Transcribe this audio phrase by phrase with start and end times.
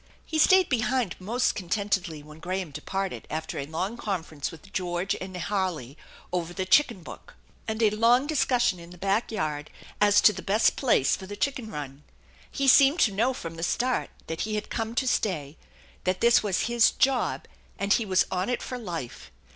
[0.25, 5.15] He stayed behind most con^ tentedly when Graham departed after a long conference with George
[5.21, 5.95] and Harley
[6.33, 7.35] over the" chicken" book,
[7.67, 9.69] and a long discussion in the back yard
[10.01, 12.01] as to the best place for the chicken run.
[12.49, 15.55] He seemed to know from the start that he had come tc stay,
[16.05, 17.47] that this was his" job"
[17.77, 19.29] and he was on it for life.